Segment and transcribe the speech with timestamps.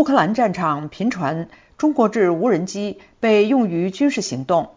[0.00, 4.70] 乌克兰战场频传中国制无人机被用于军事行动。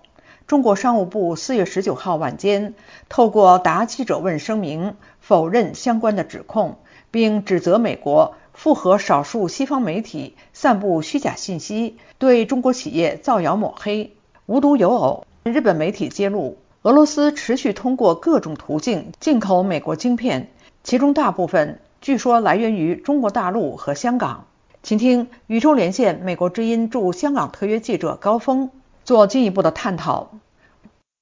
[0.47, 2.73] 中国商务部四月十九号晚间
[3.07, 6.75] 透过答记者问声明，否认相关的指控，
[7.09, 14.17] 并指责美国附和少数西方媒体散布虚假信息，对中国企业造谣抹黑。
[14.45, 20.51] 无独有偶，日本媒体揭露，俄罗斯持续通过各种途径进口美国晶片，
[20.83, 24.47] 其中大部分据说来源于中国大陆和香港。
[24.83, 28.69] 请听宇宙连线美国之音驻香港特约记者高峰。
[29.05, 30.31] 做进一步的探讨。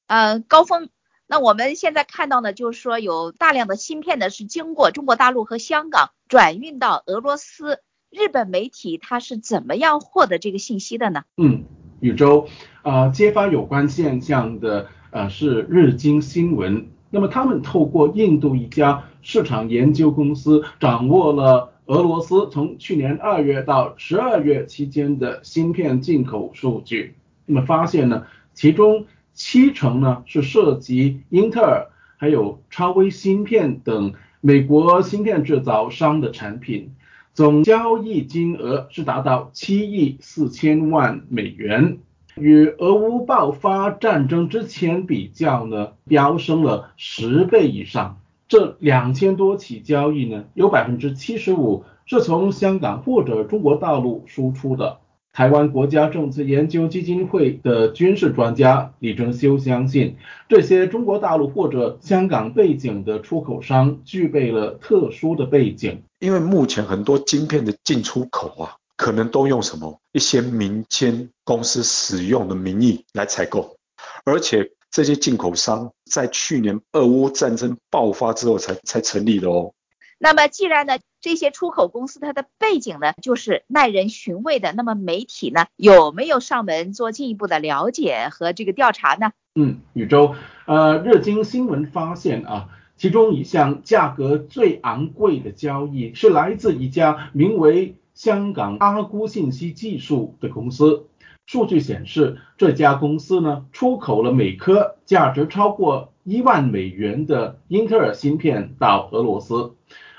[0.05, 0.90] 呃，高峰，
[1.26, 7.80] 那我们现在看到呢，就是说有大量的芯片呢是经过中国大陆和香港转运到俄罗斯。
[8.12, 11.23] 日本媒体它是怎么样获得这个信息的呢？
[11.38, 11.63] 嗯，
[12.02, 12.48] 宇宙，
[12.84, 16.90] 呃，揭发有关现象的呃是日经新闻。
[17.09, 27.16] 那么他们透过印度一家市场研究公司掌握了俄罗斯从去年二月到十二月期间的芯片进口数据。
[27.45, 36.93] 那么发现呢，其中七成呢是涉及英特尔、还有超微芯片等美国芯片制造商的产品，
[37.34, 41.98] 总交易金额是达到七亿四千万美元，
[42.35, 48.21] 与俄乌爆发战争之前比较呢，飙升了十倍以上。
[48.52, 54.98] 这两千多起交易呢，有百分之七十五是从香港或者中国大陆输出的。
[55.32, 60.18] 台湾国家政策研究基金会的军事专家李正修相信，
[60.49, 73.78] 这些中国大陆或者香港背景的出口商具备了特殊的背景，因为目前很多晶片的进出口啊，可能都用什么一些民间公司使用的名义来采购，
[74.25, 79.73] 而且这些进口商在去年俄乌战争爆发之后才才成立的哦。
[80.19, 89.31] 那么既然呢，这些出口公司它的背景呢，就是耐人寻味的，那么媒体呢有没有上门做进一步的了解和这个调查呢？
[89.56, 90.35] 嗯，宇宙，
[90.67, 101.07] 呃，日经新闻发现啊，其中一项价格最昂贵的交易是来自一家名为香港阿姑信息技术的公司。
[101.51, 109.73] 数据显示，这家公司呢出口了每颗价值超过一万美元的英特尔芯片到俄罗斯。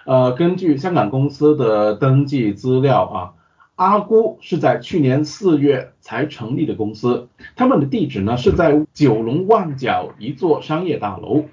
[0.04, 3.32] 呃，根据香港公司的登记资料啊，
[3.76, 11.47] 阿姑是在去年四月才成立的公司，他们的地址呢是在九龙旺角一座商业大楼。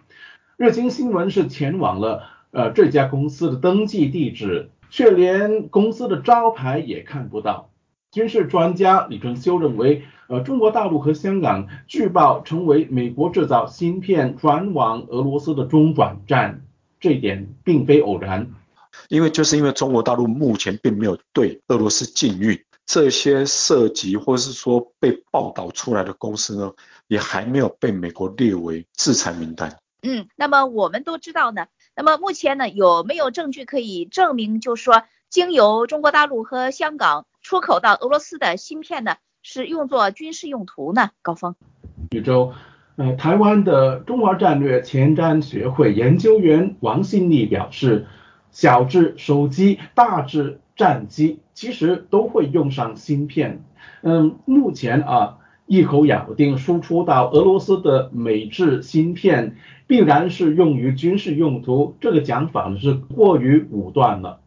[0.57, 7.69] 日经新闻是前往了呃这家公司的登记地址，却连公司的招牌也看不到。
[8.11, 16.61] 军事专家李正修认为，呃，中国大陆和香港据报成为美国制造芯片转往俄罗斯的中转站。
[16.99, 18.51] 这一点并非偶然，
[19.07, 26.73] 因为就是因为中国大陆目前并没有对俄罗斯禁运，这些涉及或是说被报道出来的公司呢，
[27.07, 29.77] 也还没有被美国列为制裁名单。
[30.01, 41.09] 嗯，那么我们都知道呢，那么目前呢有没有证据可以证明，就是说经由中国大陆和香港出口到俄罗斯的芯片呢，是用作军事用途呢？
[41.23, 41.55] 高峰，
[42.11, 42.53] 宇宙。
[42.95, 48.05] 呃，台湾的中华战略前瞻学会研究员王信立表示，
[48.51, 53.63] 小至手机，大至战机，其实都会用上芯片。
[54.03, 59.55] 嗯，目前啊，一口咬定输出到俄罗斯的美制芯片
[59.87, 64.41] 必然是用于军事用途，这个讲法是过于武断了。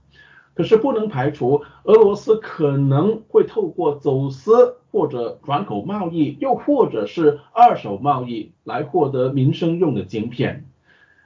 [0.54, 10.66] 可是不能排除俄罗斯可能会透过走私或者转口贸易，又或者是二手贸易来获得民生用的晶片。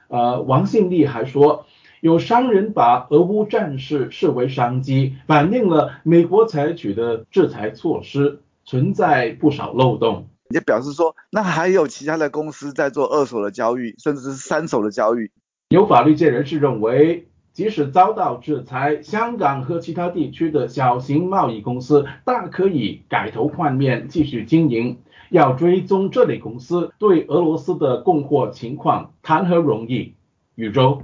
[0.07, 1.65] 呃，王信利还说，
[1.99, 10.29] 有商人把俄乌战事视为商机，反映了美国采取的制裁措施存在不少漏洞。
[10.49, 15.29] 也表示说，那还有其他的公司在做二手的交易，甚至是三手的交易。
[15.67, 17.27] 有法律界人士认为。
[17.57, 24.99] 即使遭到制裁，香港和其他地区的小型贸易公司大可以改头换面继续经营。
[25.31, 30.13] 要追踪这类公司对俄罗斯的供货情况，谈何容易？
[30.53, 31.01] 宇宙。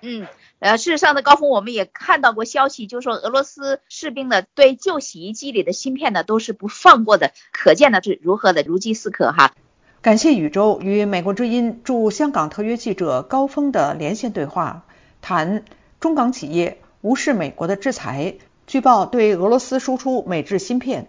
[0.00, 0.28] 嗯，
[0.60, 9.50] 呃，事实上的，高峰我们也看到过消息，就是说俄罗斯士兵呢对旧洗衣机里的芯片呢都是不放过的，可见呢是如何的如饥似渴哈。
[10.02, 14.84] 感谢宇宙与美国之音驻香港特约记者高峰的连线对话，
[15.20, 15.64] 谈。
[16.00, 18.36] 中港企业无视美国的制裁，
[18.66, 21.08] 据报对俄罗斯输出美制芯片。